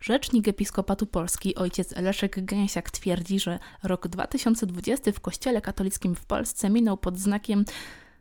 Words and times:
Rzecznik 0.00 0.48
Episkopatu 0.48 1.06
Polski, 1.06 1.54
ojciec 1.54 1.96
Leszek 1.96 2.44
Gęsiak 2.44 2.90
twierdzi, 2.90 3.40
że 3.40 3.58
rok 3.82 4.08
2020 4.08 5.12
w 5.12 5.20
Kościele 5.20 5.60
katolickim 5.60 6.14
w 6.14 6.24
Polsce 6.24 6.70
minął 6.70 6.96
pod 6.96 7.18
znakiem 7.18 7.64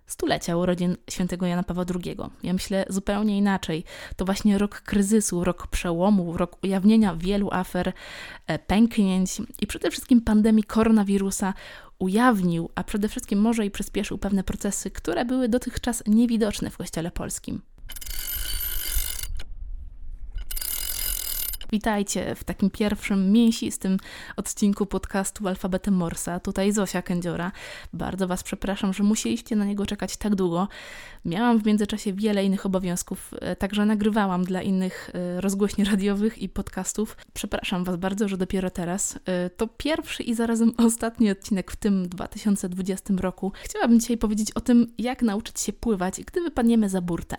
stulecia 0.08 0.58
urodzin 0.58 0.98
świętego 1.10 1.46
Jana 1.46 1.64
Pawła 1.64 1.86
II. 1.96 2.18
Ja 2.44 2.54
myślę 2.54 2.86
zupełnie 2.90 3.38
inaczej. 3.38 3.84
To 4.16 4.26
właśnie 4.26 4.58
rok 4.58 4.82
kryzysu, 4.82 5.44
rok 5.44 5.68
przełomu, 5.68 6.38
rok 6.38 6.64
ujawnienia 6.64 7.16
wielu 7.16 7.50
afer, 7.52 7.94
e, 8.48 8.60
pęknięć 8.60 9.42
i 9.62 9.68
przede 9.68 9.92
wszystkim 9.92 10.22
pandemii 10.22 10.64
koronawirusa 10.64 11.54
ujawnił, 12.00 12.70
a 12.76 12.84
przede 12.84 13.10
wszystkim 13.10 13.40
może 13.40 13.66
i 13.66 13.72
przyspieszył 13.72 14.18
pewne 14.18 14.44
procesy, 14.44 14.92
które 14.92 15.26
były 15.26 15.50
dotychczas 15.50 16.04
niewidoczne 16.08 16.70
w 16.70 16.78
Kościele 16.78 17.12
polskim. 17.12 17.62
Witajcie 21.72 22.36
w 22.36 22.44
takim 22.44 22.70
pierwszym, 22.70 23.32
mięsistym 23.32 23.98
odcinku 24.38 24.86
podcastu 24.86 25.48
Alfabetem 25.48 25.94
Morsa. 25.94 26.40
Tutaj 26.40 26.72
Zosia 26.72 27.02
Kędziora. 27.02 27.52
Bardzo 27.94 28.28
Was 28.28 28.44
przepraszam, 28.44 28.94
że 28.94 29.04
musieliście 29.04 29.56
na 29.56 29.66
niego 29.66 29.86
czekać 29.86 30.18
tak 30.18 30.36
długo. 30.36 30.68
Miałam 31.26 31.60
w 31.60 31.66
międzyczasie 31.66 32.14
wiele 32.14 32.46
innych 32.46 32.66
obowiązków, 32.66 33.34
e, 33.42 33.56
także 33.56 33.86
nagrywałam 33.86 34.44
dla 34.44 34.62
innych 34.62 35.12
e, 35.14 35.42
rozgłośni 35.42 35.84
radiowych 35.84 36.38
i 36.38 36.50
podcastów. 36.50 37.18
Przepraszam 37.34 37.84
Was 37.84 37.96
bardzo, 37.96 38.28
że 38.28 38.38
dopiero 38.38 38.70
teraz. 38.70 39.20
E, 39.26 39.50
to 39.50 39.68
pierwszy 39.68 40.24
i 40.24 40.34
zarazem 40.34 40.74
ostatni 40.88 41.32
odcinek 41.32 41.72
w 41.72 41.76
tym 41.76 42.10
2020 42.10 43.14
roku. 43.18 43.52
Chciałabym 43.64 44.00
dzisiaj 44.00 44.18
powiedzieć 44.18 44.52
o 44.52 44.62
tym, 44.62 44.94
jak 44.98 45.22
nauczyć 45.22 45.60
się 45.60 45.74
pływać, 45.74 46.22
gdy 46.26 46.42
wypadniemy 46.42 46.90
za 46.90 47.02
burtę. 47.02 47.38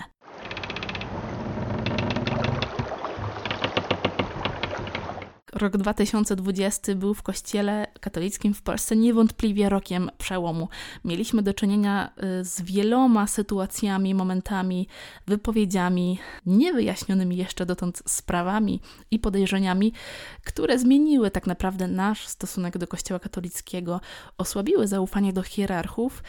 Rok 5.58 5.76
2020 5.76 6.94
był 6.94 7.14
w 7.14 7.22
Kościele 7.22 7.86
katolickim 8.00 8.54
w 8.54 8.62
Polsce 8.62 8.96
niewątpliwie 8.96 9.68
rokiem 9.68 10.10
przełomu. 10.18 10.68
Mieliśmy 11.04 11.42
do 11.42 11.54
czynienia 11.54 12.10
y, 12.40 12.44
z 12.44 12.62
wieloma 12.62 13.26
sytuacjami, 13.26 14.14
momentami, 14.14 14.88
wypowiedziami, 15.26 16.18
niewyjaśnionymi 16.46 17.36
jeszcze 17.36 17.66
dotąd 17.66 18.02
sprawami 18.06 18.80
i 19.10 19.18
podejrzeniami, 19.18 19.92
które 20.44 20.78
zmieniły 20.78 21.30
tak 21.30 21.46
naprawdę 21.46 21.88
nasz 21.88 22.26
stosunek 22.26 22.78
do 22.78 22.86
Kościoła 22.86 23.20
katolickiego, 23.20 24.00
osłabiły 24.38 24.86
zaufanie 24.86 25.32
do 25.32 25.42
hierarchów, 25.42 26.22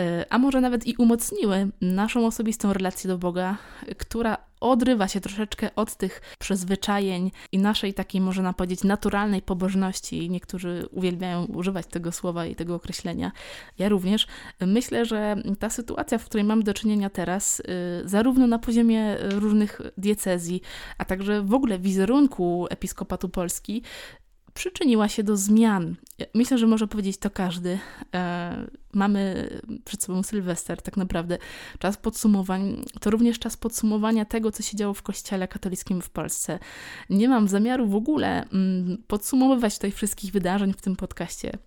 y, 0.00 0.24
a 0.30 0.38
może 0.38 0.60
nawet 0.60 0.86
i 0.86 0.96
umocniły 0.96 1.68
naszą 1.80 2.26
osobistą 2.26 2.72
relację 2.72 3.08
do 3.08 3.18
Boga, 3.18 3.56
która 3.98 4.51
odrywa 4.62 5.08
się 5.08 5.20
troszeczkę 5.20 5.74
od 5.76 5.96
tych 5.96 6.20
przyzwyczajeń 6.38 7.30
i 7.52 7.58
naszej 7.58 7.94
takiej, 7.94 8.20
można 8.20 8.52
powiedzieć, 8.52 8.84
naturalnej 8.84 9.42
pobożności. 9.42 10.30
Niektórzy 10.30 10.88
uwielbiają 10.90 11.44
używać 11.44 11.86
tego 11.86 12.12
słowa 12.12 12.46
i 12.46 12.54
tego 12.54 12.74
określenia. 12.74 13.32
Ja 13.78 13.88
również. 13.88 14.26
Myślę, 14.60 15.04
że 15.04 15.36
ta 15.58 15.70
sytuacja, 15.70 16.18
w 16.18 16.24
której 16.24 16.44
mamy 16.44 16.62
do 16.62 16.74
czynienia 16.74 17.10
teraz, 17.10 17.60
y, 17.60 17.62
zarówno 18.08 18.46
na 18.46 18.58
poziomie 18.58 19.16
różnych 19.20 19.80
diecezji, 19.98 20.62
a 20.98 21.04
także 21.04 21.42
w 21.42 21.54
ogóle 21.54 21.78
wizerunku 21.78 22.66
Episkopatu 22.70 23.28
Polski, 23.28 23.82
przyczyniła 24.54 25.08
się 25.08 25.22
do 25.22 25.36
zmian. 25.36 25.96
Myślę, 26.34 26.58
że 26.58 26.66
może 26.66 26.86
powiedzieć 26.86 27.16
to 27.16 27.30
każdy. 27.30 27.78
E, 28.14 28.66
mamy 28.92 29.50
przed 29.84 30.02
sobą 30.02 30.22
Sylwester, 30.22 30.82
tak 30.82 30.96
naprawdę. 30.96 31.38
Czas 31.78 31.96
podsumowań 31.96 32.84
to 33.00 33.10
również 33.10 33.38
czas 33.38 33.56
podsumowania 33.56 34.24
tego, 34.24 34.52
co 34.52 34.62
się 34.62 34.76
działo 34.76 34.94
w 34.94 35.02
Kościele 35.02 35.48
katolickim 35.48 36.02
w 36.02 36.10
Polsce. 36.10 36.58
Nie 37.10 37.28
mam 37.28 37.48
zamiaru 37.48 37.88
w 37.88 37.94
ogóle 37.94 38.48
mm, 38.48 39.02
podsumowywać 39.06 39.74
tutaj 39.74 39.92
wszystkich 39.92 40.32
wydarzeń 40.32 40.72
w 40.72 40.82
tym 40.82 40.96
podcaście. 40.96 41.58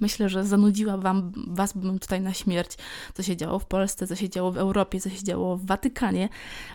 Myślę, 0.00 0.28
że 0.28 0.44
zanudziła 0.44 0.96
wam, 0.96 1.32
was 1.36 1.72
bym 1.72 1.98
tutaj 1.98 2.20
na 2.20 2.34
śmierć, 2.34 2.70
co 3.14 3.22
się 3.22 3.36
działo 3.36 3.58
w 3.58 3.66
Polsce, 3.66 4.06
co 4.06 4.16
się 4.16 4.28
działo 4.28 4.52
w 4.52 4.58
Europie, 4.58 5.00
co 5.00 5.10
się 5.10 5.24
działo 5.24 5.56
w 5.56 5.66
Watykanie. 5.66 6.28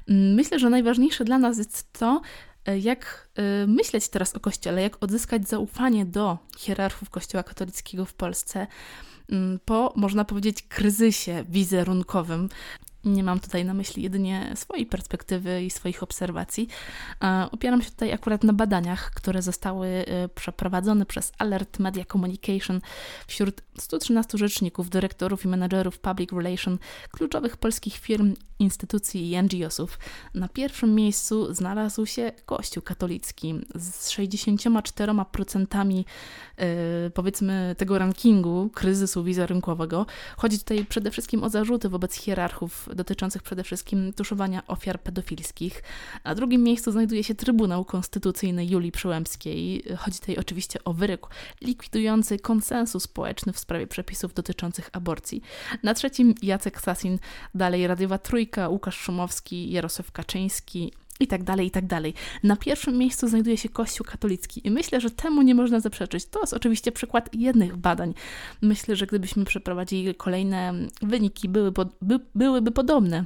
Mm, 0.09 0.33
myślę, 0.33 0.59
że 0.59 0.69
najważniejsze 0.69 1.25
dla 1.25 1.37
nas 1.37 1.57
jest 1.57 1.93
to, 1.93 2.21
E, 2.69 2.79
jak 2.79 3.29
e, 3.35 3.67
myśleć 3.67 4.09
teraz 4.09 4.35
o 4.35 4.39
Kościele, 4.39 4.81
jak 4.81 5.03
odzyskać 5.03 5.47
zaufanie 5.47 6.05
do 6.05 6.37
hierarchów 6.57 7.09
Kościoła 7.09 7.43
katolickiego 7.43 8.05
w 8.05 8.13
Polsce 8.13 8.67
mm, 9.29 9.59
po, 9.65 9.93
można 9.95 10.25
powiedzieć, 10.25 10.61
kryzysie 10.61 11.45
wizerunkowym. 11.49 12.49
Nie 13.05 13.23
mam 13.23 13.39
tutaj 13.39 13.65
na 13.65 13.73
myśli 13.73 14.03
jedynie 14.03 14.53
swojej 14.55 14.85
perspektywy 14.85 15.63
i 15.63 15.69
swoich 15.69 16.03
obserwacji. 16.03 16.67
Opieram 17.51 17.81
się 17.81 17.91
tutaj 17.91 18.13
akurat 18.13 18.43
na 18.43 18.53
badaniach, 18.53 19.11
które 19.11 19.41
zostały 19.41 19.87
e, 19.87 20.29
przeprowadzone 20.29 21.05
przez 21.05 21.31
Alert 21.37 21.79
Media 21.79 22.05
Communication 22.05 22.81
wśród 23.27 23.61
113 23.77 24.37
rzeczników, 24.37 24.89
dyrektorów 24.89 25.45
i 25.45 25.47
menedżerów 25.47 25.99
public 25.99 26.31
relation 26.31 26.77
kluczowych 27.11 27.57
polskich 27.57 27.97
firm 27.97 28.33
instytucji 28.59 29.31
i 29.31 29.43
NGO-sów. 29.43 29.99
Na 30.33 30.47
pierwszym 30.47 30.95
miejscu 30.95 31.53
znalazł 31.53 32.05
się 32.05 32.31
Kościół 32.45 32.83
katolicki 32.83 33.55
z 33.75 34.09
64% 34.09 36.03
yy, 36.57 36.65
powiedzmy 37.13 37.75
tego 37.77 37.99
rankingu 37.99 38.69
kryzysu 38.73 39.23
wizerunkowego. 39.23 40.05
Chodzi 40.37 40.59
tutaj 40.59 40.85
przede 40.85 41.11
wszystkim 41.11 41.43
o 41.43 41.49
zarzuty 41.49 41.89
wobec 41.89 42.15
hierarchów 42.15 42.88
dotyczących 42.95 43.43
przede 43.43 43.63
wszystkim 43.63 44.13
tuszowania 44.13 44.67
ofiar 44.67 45.01
pedofilskich. 45.01 45.83
Na 46.23 46.35
drugim 46.35 46.63
miejscu 46.63 46.91
znajduje 46.91 47.23
się 47.23 47.35
Trybunał 47.35 47.85
Konstytucyjny 47.85 48.65
Julii 48.65 48.91
Przyłębskiej. 48.91 49.83
Chodzi 49.97 50.19
tutaj 50.19 50.37
oczywiście 50.37 50.83
o 50.83 50.93
wyrok 50.93 51.29
likwidujący 51.61 52.39
konsensus 52.39 53.03
społeczny 53.03 53.53
w 53.53 53.59
sprawie 53.59 53.87
przepisów 53.87 54.33
dotyczących 54.33 54.89
aborcji. 54.93 55.41
Na 55.83 55.93
trzecim 55.93 56.35
Jacek 56.41 56.81
Sasin, 56.81 57.19
dalej 57.55 57.87
radiowa 57.87 58.17
Trójka, 58.17 58.69
Łukasz 58.69 58.97
Szumowski, 58.97 59.71
Jarosław 59.71 60.11
Kaczyński, 60.11 60.93
i 61.19 61.27
tak 61.27 61.43
dalej, 61.43 61.67
i 61.67 61.71
tak 61.71 61.85
dalej. 61.85 62.13
Na 62.43 62.55
pierwszym 62.55 62.97
miejscu 62.97 63.27
znajduje 63.27 63.57
się 63.57 63.69
Kościół 63.69 64.05
katolicki 64.05 64.67
i 64.67 64.71
myślę, 64.71 65.01
że 65.01 65.11
temu 65.11 65.41
nie 65.41 65.55
można 65.55 65.79
zaprzeczyć. 65.79 66.25
To 66.25 66.39
jest 66.39 66.53
oczywiście 66.53 66.91
przykład 66.91 67.29
jednych 67.33 67.77
badań. 67.77 68.13
Myślę, 68.61 68.95
że 68.95 69.07
gdybyśmy 69.07 69.45
przeprowadzili 69.45 70.15
kolejne 70.15 70.73
wyniki, 71.01 71.49
były, 71.49 71.71
by, 72.01 72.19
byłyby 72.35 72.71
podobne. 72.71 73.25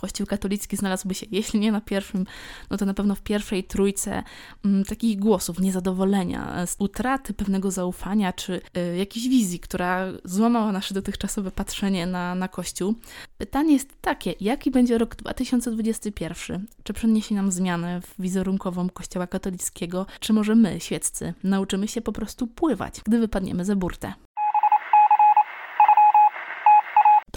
Kościół 0.00 0.26
katolicki 0.26 0.76
znalazłby 0.76 1.14
się, 1.14 1.26
jeśli 1.30 1.60
nie 1.60 1.72
na 1.72 1.80
pierwszym, 1.80 2.26
no 2.70 2.76
to 2.76 2.86
na 2.86 2.94
pewno 2.94 3.14
w 3.14 3.20
pierwszej 3.20 3.64
trójce 3.64 4.12
m, 4.12 4.24
mm, 4.64 4.84
takich 4.84 5.18
głosów 5.18 5.60
niezadowolenia, 5.60 6.66
z 6.66 6.76
utraty 6.78 7.34
pewnego 7.34 7.70
zaufania 7.70 8.32
czy 8.32 8.60
y, 8.76 8.96
jakiejś 8.96 9.28
wizji, 9.28 9.60
która 9.60 10.06
złamała 10.24 10.72
nasze 10.72 10.94
dotychczasowe 10.94 11.50
patrzenie 11.50 12.06
na, 12.06 12.34
na 12.34 12.48
Kościół. 12.48 12.94
Pytanie 13.38 13.72
jest 13.72 14.00
takie, 14.00 14.34
jaki 14.40 14.70
będzie 14.70 14.98
rok 14.98 15.16
2021? 15.16 16.66
Czy 16.82 16.92
przyniesie 16.92 17.34
nam 17.34 17.52
zmianę 17.52 18.00
wizerunkową 18.18 18.90
Kościoła 18.90 19.26
katolickiego, 19.26 20.06
czy 20.20 20.32
może 20.32 20.54
my, 20.54 20.80
świeccy, 20.80 21.34
nauczymy 21.44 21.88
się 21.88 22.00
po 22.00 22.12
prostu 22.12 22.46
pływać, 22.46 23.00
gdy 23.04 23.18
wypadniemy 23.18 23.64
ze 23.64 23.76
burtę? 23.76 24.14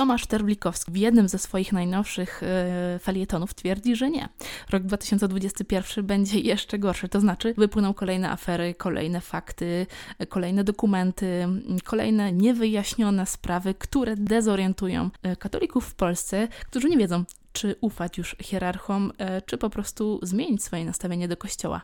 Tomasz 0.01 0.25
Terwlikowski 0.25 0.91
w 0.91 0.95
jednym 0.95 1.29
ze 1.29 1.38
swoich 1.38 1.73
najnowszych 1.73 2.44
e, 2.44 3.00
felietonów 3.00 3.53
twierdzi, 3.53 3.95
że 3.95 4.09
nie. 4.09 4.29
Rok 4.69 4.84
2021 4.84 6.06
będzie 6.06 6.39
jeszcze 6.39 6.79
gorszy, 6.79 7.09
to 7.09 7.19
znaczy 7.19 7.53
wypłyną 7.57 7.94
kolejne 7.94 8.31
afery, 8.31 8.73
kolejne 8.73 9.22
fakty, 9.22 9.88
e, 10.19 10.25
kolejne 10.25 10.63
dokumenty, 10.63 11.47
kolejne 11.84 12.31
niewyjaśnione 12.31 13.25
sprawy, 13.25 13.73
które 13.73 14.16
dezorientują 14.16 15.09
e, 15.23 15.35
katolików 15.35 15.85
w 15.85 15.95
Polsce, 15.95 16.47
którzy 16.69 16.90
nie 16.90 16.97
wiedzą, 16.97 17.23
czy 17.53 17.75
ufać 17.81 18.17
już 18.17 18.35
hierarchom, 18.40 19.11
czy 19.46 19.58
po 19.58 19.70
prostu 19.70 20.20
zmienić 20.23 20.64
swoje 20.64 20.85
nastawienie 20.85 21.28
do 21.28 21.37
kościoła. 21.37 21.81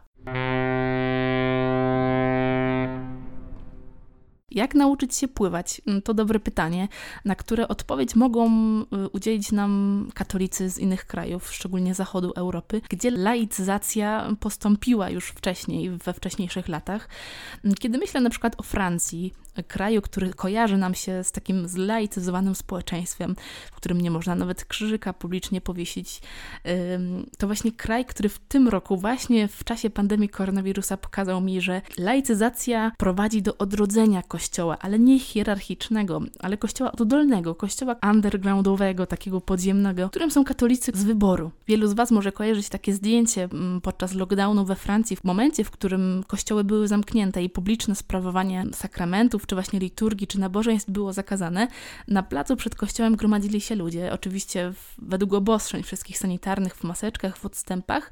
Jak 4.51 4.75
nauczyć 4.75 5.15
się 5.15 5.27
pływać? 5.27 5.81
Mm, 5.87 6.01
to 6.01 6.13
dobre 6.13 6.39
pytanie, 6.39 6.87
na 7.25 7.35
które 7.35 7.67
odpowiedź 7.67 8.15
mogą 8.15 8.49
y, 8.81 8.85
udzielić 9.11 9.51
nam 9.51 10.09
katolicy 10.13 10.69
z 10.69 10.79
innych 10.79 11.05
krajów, 11.05 11.53
szczególnie 11.53 11.93
zachodu 11.93 12.33
Europy, 12.35 12.81
gdzie 12.89 13.11
laicyzacja 13.11 14.29
postąpiła 14.39 15.09
już 15.09 15.27
wcześniej, 15.29 15.89
we 15.89 16.13
wcześniejszych 16.13 16.67
latach. 16.67 17.09
Mm, 17.63 17.75
kiedy 17.75 17.97
myślę 17.97 18.21
na 18.21 18.29
przykład 18.29 18.55
o 18.59 18.63
Francji, 18.63 19.33
kraju, 19.63 20.01
który 20.01 20.33
kojarzy 20.33 20.77
nam 20.77 20.95
się 20.95 21.23
z 21.23 21.31
takim 21.31 21.67
zlaicyzowanym 21.67 22.55
społeczeństwem, 22.55 23.35
w 23.71 23.75
którym 23.75 24.01
nie 24.01 24.11
można 24.11 24.35
nawet 24.35 24.65
krzyżyka 24.65 25.13
publicznie 25.13 25.61
powiesić, 25.61 26.21
to 27.37 27.47
właśnie 27.47 27.71
kraj, 27.71 28.05
który 28.05 28.29
w 28.29 28.39
tym 28.39 28.67
roku, 28.67 28.97
właśnie 28.97 29.47
w 29.47 29.63
czasie 29.63 29.89
pandemii 29.89 30.29
koronawirusa, 30.29 30.97
pokazał 30.97 31.41
mi, 31.41 31.61
że 31.61 31.81
laicyzacja 31.97 32.91
prowadzi 32.97 33.41
do 33.41 33.57
odrodzenia 33.57 34.23
kościoła, 34.23 34.77
ale 34.79 34.99
nie 34.99 35.19
hierarchicznego, 35.19 36.21
ale 36.39 36.57
kościoła 36.57 36.91
oddolnego, 36.91 37.55
kościoła 37.55 37.95
undergroundowego, 38.11 39.05
takiego 39.05 39.41
podziemnego, 39.41 40.09
którym 40.09 40.31
są 40.31 40.43
katolicy 40.43 40.91
z 40.95 41.03
wyboru. 41.03 41.51
Wielu 41.67 41.87
z 41.87 41.93
Was 41.93 42.11
może 42.11 42.31
kojarzyć 42.31 42.69
takie 42.69 42.93
zdjęcie 42.93 43.43
mm, 43.43 43.81
podczas 43.81 44.13
lockdownu 44.13 44.65
we 44.65 44.75
Francji, 44.75 45.15
w 45.15 45.23
momencie, 45.23 45.63
w 45.63 45.71
którym 45.71 46.23
kościoły 46.27 46.63
były 46.63 46.87
zamknięte 46.87 47.43
i 47.43 47.49
publiczne 47.49 47.95
sprawowanie 47.95 48.65
sakramentów, 48.73 49.45
czy 49.47 49.55
właśnie 49.55 49.79
liturgii, 49.79 50.27
czy 50.27 50.39
nabożeństw 50.39 50.89
było 50.89 51.13
zakazane. 51.13 51.67
Na 52.07 52.23
placu 52.23 52.55
przed 52.55 52.75
kościołem 52.75 53.15
gromadzili 53.15 53.61
się 53.61 53.75
ludzie, 53.75 54.13
oczywiście 54.13 54.73
według 54.97 55.33
obostrzeń 55.33 55.83
wszystkich 55.83 56.17
sanitarnych, 56.17 56.75
w 56.75 56.83
maseczkach, 56.83 57.37
w 57.37 57.45
odstępach. 57.45 58.11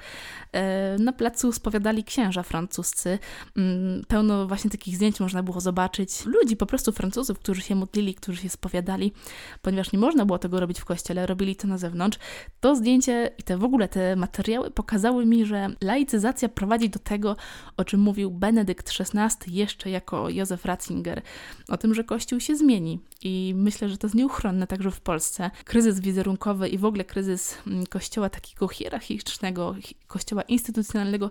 E, 0.51 0.97
na 0.99 1.13
placu 1.13 1.51
spowiadali 1.51 2.03
księża 2.03 2.43
francuscy. 2.43 3.19
Mm, 3.57 4.03
pełno 4.07 4.47
właśnie 4.47 4.69
takich 4.69 4.95
zdjęć 4.95 5.19
można 5.19 5.43
było 5.43 5.61
zobaczyć. 5.61 6.25
Ludzi, 6.25 6.57
po 6.57 6.65
prostu 6.65 6.91
Francuzów, 6.91 7.39
którzy 7.39 7.61
się 7.61 7.75
modlili, 7.75 8.15
którzy 8.15 8.41
się 8.41 8.49
spowiadali, 8.49 9.13
ponieważ 9.61 9.91
nie 9.91 9.99
można 9.99 10.25
było 10.25 10.39
tego 10.39 10.59
robić 10.59 10.79
w 10.79 10.85
kościele, 10.85 11.25
robili 11.25 11.55
to 11.55 11.67
na 11.67 11.77
zewnątrz. 11.77 12.19
To 12.59 12.75
zdjęcie 12.75 13.31
i 13.37 13.43
te 13.43 13.57
w 13.57 13.63
ogóle 13.63 13.87
te 13.87 14.15
materiały 14.15 14.71
pokazały 14.71 15.25
mi, 15.25 15.45
że 15.45 15.67
laicyzacja 15.81 16.49
prowadzi 16.49 16.89
do 16.89 16.99
tego, 16.99 17.35
o 17.77 17.85
czym 17.85 17.99
mówił 17.99 18.31
Benedykt 18.31 18.91
XVI 18.99 19.55
jeszcze 19.55 19.89
jako 19.89 20.29
Józef 20.29 20.65
Ratzinger, 20.65 21.21
o 21.67 21.77
tym, 21.77 21.93
że 21.93 22.03
Kościół 22.03 22.39
się 22.39 22.55
zmieni. 22.55 22.99
I 23.21 23.53
myślę, 23.57 23.89
że 23.89 23.97
to 23.97 24.07
jest 24.07 24.15
nieuchronne 24.15 24.67
także 24.67 24.91
w 24.91 25.01
Polsce. 25.01 25.51
Kryzys 25.65 25.99
wizerunkowy 25.99 26.69
i 26.69 26.77
w 26.77 26.85
ogóle 26.85 27.03
kryzys 27.03 27.57
mm, 27.67 27.85
Kościoła 27.85 28.29
takiego 28.29 28.67
hierarchicznego, 28.67 29.75
Kościoła 30.07 30.41
instytucjonalnego 30.41 31.29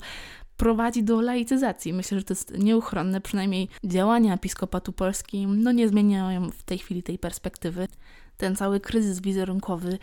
prowadzi 0.57 1.05
do 1.05 1.21
laicyzacji. 1.21 1.93
Myślę, 1.93 2.19
że 2.19 2.25
to 2.25 2.33
jest 2.33 2.59
nieuchronne, 2.59 3.21
przynajmniej 3.21 3.69
działania 3.85 4.35
Episkopatu 4.35 4.93
Polski 4.93 5.47
no 5.47 5.73
nie 5.73 5.89
zmieniają 5.89 6.51
w 6.51 6.63
tej 6.63 6.79
chwili 6.79 7.03
tej 7.03 7.19
perspektywy 7.19 7.89
ten 8.37 8.57
cały 8.57 8.81
kryzys 8.81 9.21
wizerunkowy, 9.21 9.99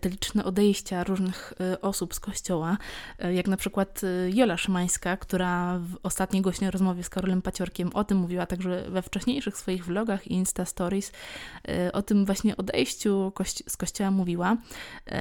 te 0.00 0.08
liczne 0.08 0.44
odejścia 0.44 1.04
różnych 1.04 1.52
e, 1.60 1.80
osób 1.80 2.14
z 2.14 2.20
kościoła, 2.20 2.78
e, 3.18 3.34
jak 3.34 3.48
na 3.48 3.56
przykład 3.56 4.00
e, 4.04 4.30
Jola 4.30 4.56
Szymańska, 4.56 5.16
która 5.16 5.78
w 5.78 5.96
ostatniej 6.02 6.42
głośnej 6.42 6.70
rozmowie 6.70 7.02
z 7.02 7.08
Karolem 7.08 7.42
Paciorkiem 7.42 7.90
o 7.94 8.04
tym 8.04 8.18
mówiła, 8.18 8.46
także 8.46 8.90
we 8.90 9.02
wcześniejszych 9.02 9.56
swoich 9.56 9.84
vlogach 9.84 10.26
i 10.26 10.32
Insta 10.32 10.64
Stories 10.64 11.12
o 11.92 12.02
tym 12.02 12.26
właśnie 12.26 12.56
odejściu 12.56 13.32
z 13.68 13.76
kościoła 13.76 14.10
mówiła. 14.10 14.56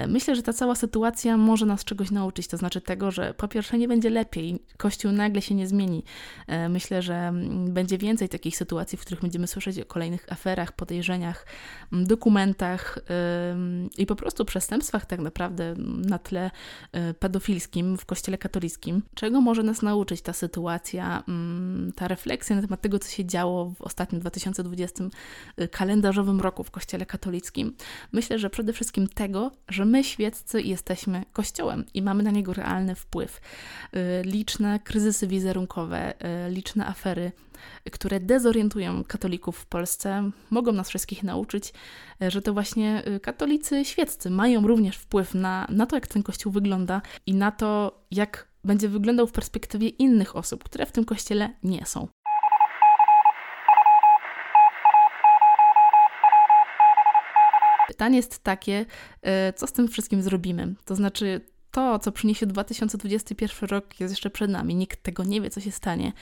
Myślę, 0.08 0.36
że 0.36 0.44
ta 0.44 0.54
cała 0.54 0.76
sytuacja 0.76 1.38
może 1.38 1.66
nas 1.66 1.84
czegoś 1.84 2.12
nauczyć, 2.12 2.48
to 2.48 2.58
znaczy 2.58 2.82
tego, 2.82 3.12
że 3.12 3.34
po 3.34 3.48
pierwsze 3.48 3.78
nie 3.78 3.88
będzie 3.88 4.10
lepiej, 4.10 4.60
kościół 4.78 5.12
nagle 5.12 5.42
się 5.42 5.56
nie 5.56 5.68
zmieni. 5.68 6.04
Myślę, 6.70 7.02
że 7.02 7.16
mm, 7.16 7.74
będzie 7.74 7.98
więcej 7.98 8.30
takich 8.30 8.58
sytuacji, 8.58 8.98
w 8.98 9.02
których 9.02 9.22
będziemy 9.22 9.48
słyszeć 9.48 9.80
o 9.80 9.86
kolejnych 9.86 10.32
aferach, 10.32 10.72
podejrzeniach, 10.72 11.46
dokumentach, 11.92 12.55
i 13.98 14.06
po 14.06 14.16
prostu 14.16 14.46
przestępstwach 14.46 15.06
tak 15.06 15.20
naprawdę 15.20 15.76
na 16.08 16.20
tle 16.20 16.52
y, 16.96 17.14
pedofilskim 17.14 17.98
w 17.98 18.06
kościele 18.06 18.38
katolickim. 18.38 19.02
Czego 19.16 19.42
może 19.42 19.64
nas 19.64 19.82
nauczyć 19.82 20.22
ta 20.22 20.34
sytuacja, 20.34 21.24
ta 21.96 22.08
refleksja 22.08 22.56
na 22.56 22.62
temat 22.62 22.82
tego, 22.82 23.00
co 23.00 23.10
się 23.10 23.26
działo 23.26 23.70
w 23.70 23.82
ostatnim 23.82 24.22
2020 24.22 25.04
y, 25.62 25.68
kalendarzowym 25.68 26.42
roku 26.42 26.64
w 26.64 26.72
kościele 26.72 27.06
katolickim? 27.06 27.76
Myślę, 28.12 28.40
że 28.40 28.50
przede 28.50 28.74
wszystkim 28.74 29.08
tego, 29.08 29.52
że 29.70 29.86
my 29.86 30.04
świeccy 30.04 30.62
jesteśmy 30.62 31.24
kościołem 31.34 31.86
i 31.94 32.02
mamy 32.02 32.24
na 32.24 32.32
niego 32.32 32.54
realny 32.54 32.96
wpływ. 32.96 33.42
Y, 33.96 34.24
liczne 34.24 34.80
kryzysy 34.80 35.28
wizerunkowe, 35.28 36.14
liczne 36.50 36.88
afery 36.88 37.32
które 37.92 38.20
dezorientują 38.20 39.04
katolików 39.04 39.58
w 39.58 39.66
Polsce, 39.66 40.32
mogą 40.50 40.72
nas 40.72 40.90
wszystkich 40.90 41.24
nauczyć, 41.24 41.74
że 42.22 42.42
to 42.46 42.54
właśnie 42.54 43.04
e, 43.06 43.20
katolicy 43.20 43.86
świeccy 43.86 44.30
mają 44.30 44.68
również 44.68 44.98
wpływ 44.98 45.34
na, 45.34 45.68
na 45.70 45.86
to, 45.86 45.96
jak 45.96 46.08
ten 46.08 46.24
kościół 46.24 46.52
wygląda 46.52 47.02
i 47.26 47.34
na 47.34 47.52
to, 47.52 48.00
jak 48.12 48.48
będzie 48.64 48.90
wyglądał 48.90 49.28
w 49.28 49.32
perspektywie 49.32 49.90
innych 49.90 50.36
osób, 50.36 50.64
które 50.64 50.86
w 50.86 50.92
tym 50.92 51.06
kościele 51.06 51.54
nie 51.64 51.86
są. 51.86 52.08
Pytanie 57.88 58.18
jest 58.18 58.44
takie, 58.44 58.86
e, 59.22 59.54
co 59.54 59.68
z 59.68 59.72
tym 59.72 59.88
wszystkim 59.88 60.22
zrobimy? 60.22 60.76
To 60.86 60.96
znaczy, 60.96 61.42
to, 61.72 62.00
co 62.00 62.12
przyniesie 62.12 62.46
2021 62.46 63.70
rok, 63.70 64.00
jest 64.00 64.12
jeszcze 64.12 64.30
przed 64.30 64.52
nami. 64.52 64.76
Nikt 64.76 65.04
tego 65.04 65.24
nie 65.24 65.42
wie, 65.42 65.50
co 65.50 65.62
się 65.62 65.72
stanie. 65.72 66.14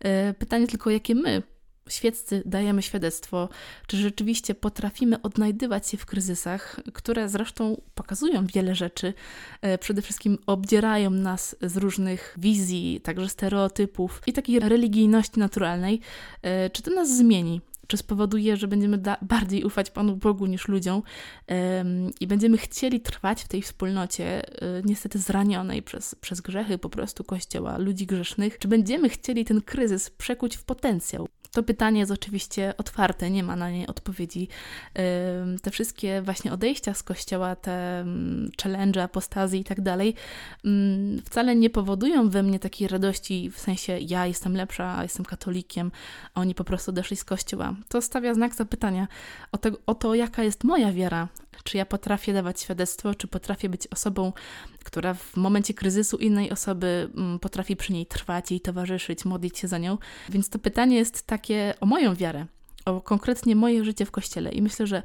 E, 0.00 0.34
pytanie 0.34 0.66
tylko, 0.66 0.90
jakie 0.90 1.14
my, 1.14 1.42
świeccy, 1.88 2.42
dajemy 2.46 2.82
świadectwo, 2.82 3.48
czy 3.86 3.96
rzeczywiście 3.96 4.54
potrafimy 4.54 5.22
odnajdywać 5.22 5.88
się 5.88 5.96
w 5.96 6.06
kryzysach, 6.06 6.80
które 6.92 7.28
zresztą 7.28 7.80
pokazują 7.94 8.46
wiele 8.46 8.74
rzeczy, 8.74 9.14
e, 9.62 9.78
przede 9.78 10.02
wszystkim 10.02 10.38
obdzierają 10.46 11.10
nas 11.10 11.56
z 11.62 11.76
różnych 11.76 12.34
wizji, 12.38 13.00
także 13.00 13.28
stereotypów 13.28 14.22
i 14.26 14.32
takiej 14.32 14.60
religijności 14.60 15.40
naturalnej. 15.40 16.00
E, 16.42 16.70
czy 16.70 16.82
to 16.82 16.90
nas 16.90 17.16
zmieni? 17.16 17.60
czy 17.88 17.96
spowoduje, 17.96 18.56
że 18.56 18.68
będziemy 18.68 18.98
bardziej 19.22 19.64
ufać 19.64 19.90
Panu 19.90 20.16
Bogu 20.16 20.46
niż 20.46 20.68
ludziom 20.68 21.02
i 22.20 22.26
będziemy 22.26 22.58
chcieli 22.58 23.00
trwać 23.00 23.42
w 23.42 23.48
tej 23.48 23.62
wspólnocie, 23.62 24.42
yy, 24.60 24.82
niestety 24.84 25.18
zranionej 25.18 25.82
przez, 25.82 26.14
przez 26.14 26.40
grzechy 26.40 26.78
po 26.78 26.88
prostu 26.88 27.24
Kościoła, 27.24 27.78
ludzi 27.78 28.06
grzesznych, 28.06 28.58
czy 28.58 28.68
będziemy 28.68 29.08
chcieli 29.08 29.44
ten 29.44 29.62
kryzys 29.62 30.10
przekuć 30.10 30.56
w 30.56 30.64
potencjał, 30.64 31.28
to 31.52 31.62
pytanie 31.62 32.00
jest 32.00 32.12
oczywiście 32.12 32.74
otwarte, 32.76 33.30
nie 33.30 33.42
ma 33.42 33.56
na 33.56 33.70
nie 33.70 33.86
odpowiedzi. 33.86 34.48
Te 35.62 35.70
wszystkie 35.70 36.22
właśnie 36.22 36.52
odejścia 36.52 36.94
z 36.94 37.02
kościoła, 37.02 37.56
te 37.56 38.04
challenge, 38.62 39.02
apostazji 39.02 39.60
i 39.60 39.64
tak 39.64 39.80
dalej, 39.80 40.14
wcale 41.24 41.56
nie 41.56 41.70
powodują 41.70 42.30
we 42.30 42.42
mnie 42.42 42.58
takiej 42.58 42.88
radości 42.88 43.50
w 43.50 43.60
sensie 43.60 43.98
ja 43.98 44.26
jestem 44.26 44.54
lepsza, 44.54 45.02
jestem 45.02 45.24
katolikiem, 45.24 45.90
a 46.34 46.40
oni 46.40 46.54
po 46.54 46.64
prostu 46.64 46.90
odeszli 46.90 47.16
z 47.16 47.24
kościoła. 47.24 47.74
To 47.88 48.02
stawia 48.02 48.34
znak 48.34 48.54
zapytania 48.54 49.08
o 49.52 49.58
o 49.86 49.94
to 49.94 50.14
jaka 50.14 50.42
jest 50.42 50.64
moja 50.64 50.92
wiara, 50.92 51.28
czy 51.64 51.76
ja 51.76 51.86
potrafię 51.86 52.32
dawać 52.32 52.60
świadectwo, 52.60 53.14
czy 53.14 53.28
potrafię 53.28 53.68
być 53.68 53.86
osobą, 53.86 54.32
która 54.84 55.14
w 55.14 55.36
momencie 55.36 55.74
kryzysu 55.74 56.16
innej 56.16 56.50
osoby 56.50 57.10
mm, 57.16 57.38
potrafi 57.38 57.76
przy 57.76 57.92
niej 57.92 58.06
trwać, 58.06 58.50
jej 58.50 58.60
towarzyszyć, 58.60 59.24
modlić 59.24 59.58
się 59.58 59.68
za 59.68 59.78
nią. 59.78 59.98
Więc 60.28 60.48
to 60.48 60.58
pytanie 60.58 60.96
jest 60.96 61.26
takie 61.26 61.74
o 61.80 61.86
moją 61.86 62.14
wiarę, 62.14 62.46
o 62.84 63.00
konkretnie 63.00 63.56
moje 63.56 63.84
życie 63.84 64.04
w 64.04 64.10
kościele. 64.10 64.50
I 64.50 64.62
myślę, 64.62 64.86
że 64.86 65.02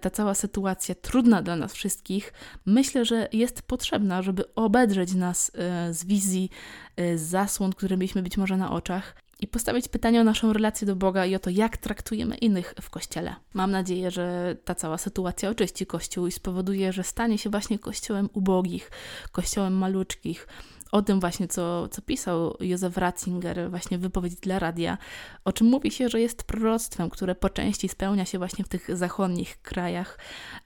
ta 0.00 0.10
cała 0.10 0.34
sytuacja 0.34 0.94
trudna 0.94 1.42
dla 1.42 1.56
nas 1.56 1.74
wszystkich, 1.74 2.32
myślę, 2.66 3.04
że 3.04 3.28
jest 3.32 3.62
potrzebna, 3.62 4.22
żeby 4.22 4.54
obedrzeć 4.54 5.14
nas 5.14 5.50
e, 5.54 5.94
z 5.94 6.04
wizji, 6.04 6.50
e, 6.96 7.18
z 7.18 7.22
zasłon, 7.22 7.72
które 7.72 7.96
mieliśmy 7.96 8.22
być 8.22 8.36
może 8.36 8.56
na 8.56 8.70
oczach 8.72 9.23
i 9.40 9.46
postawić 9.46 9.88
pytanie 9.88 10.20
o 10.20 10.24
naszą 10.24 10.52
relację 10.52 10.86
do 10.86 10.96
Boga 10.96 11.26
i 11.26 11.34
o 11.34 11.38
to, 11.38 11.50
jak 11.50 11.76
traktujemy 11.76 12.34
innych 12.34 12.74
w 12.80 12.90
Kościele. 12.90 13.34
Mam 13.54 13.70
nadzieję, 13.70 14.10
że 14.10 14.56
ta 14.64 14.74
cała 14.74 14.98
sytuacja 14.98 15.50
oczyści 15.50 15.86
Kościół 15.86 16.26
i 16.26 16.32
spowoduje, 16.32 16.92
że 16.92 17.02
stanie 17.02 17.38
się 17.38 17.50
właśnie 17.50 17.78
Kościołem 17.78 18.28
ubogich, 18.32 18.90
Kościołem 19.32 19.78
maluczkich, 19.78 20.48
o 20.92 21.02
tym 21.02 21.20
właśnie, 21.20 21.48
co, 21.48 21.88
co 21.88 22.02
pisał 22.02 22.56
Józef 22.60 22.96
Ratzinger, 22.96 23.70
właśnie 23.70 23.98
wypowiedź 23.98 24.34
dla 24.34 24.58
radia, 24.58 24.98
o 25.44 25.52
czym 25.52 25.66
mówi 25.66 25.90
się, 25.90 26.08
że 26.08 26.20
jest 26.20 26.42
proroctwem, 26.42 27.10
które 27.10 27.34
po 27.34 27.50
części 27.50 27.88
spełnia 27.88 28.24
się 28.24 28.38
właśnie 28.38 28.64
w 28.64 28.68
tych 28.68 28.96
zachodnich 28.96 29.62
krajach. 29.62 30.18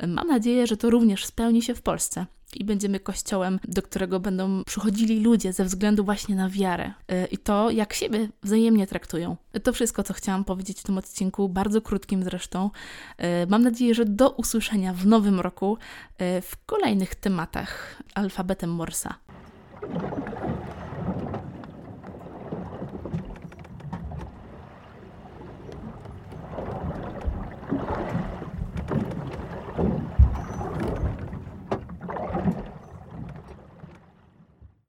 Mam 0.07 0.29
nadzieję, 0.29 0.67
że 0.67 0.77
to 0.77 0.91
również 0.91 1.27
spełni 1.27 1.63
się 1.63 1.75
w 1.75 1.83
Polsce 1.83 2.27
i 2.57 2.65
będziemy 2.65 3.01
kościołem, 3.01 3.61
do 3.69 3.83
którego 3.83 4.21
będą 4.21 4.65
przychodzili 4.65 5.21
ludzie 5.21 5.53
ze 5.53 5.65
względu 5.65 6.05
właśnie 6.05 6.37
na 6.37 6.49
wiarę 6.51 6.93
y, 7.13 7.27
i 7.27 7.39
to, 7.39 7.71
jak 7.71 7.93
siebie 7.93 8.29
wzajemnie 8.43 8.87
traktują. 8.87 9.37
To 9.63 9.73
wszystko, 9.73 10.03
co 10.03 10.15
chciałam 10.15 10.45
powiedzieć 10.45 10.81
w 10.81 10.83
tym 10.83 10.99
odcinku, 10.99 11.49
bardzo 11.49 11.81
krótkim 11.81 12.23
zresztą. 12.25 12.71
Y, 13.21 13.47
mam 13.47 13.63
nadzieję, 13.63 13.95
że 13.95 14.05
do 14.05 14.31
usłyszenia 14.31 14.93
w 14.93 15.07
nowym 15.07 15.41
roku 15.41 15.79
y, 16.13 16.41
w 16.41 16.53
kolejnych 16.67 17.15
tematach 17.15 18.03
alfabetem 18.15 18.71
Morsa. 18.71 19.15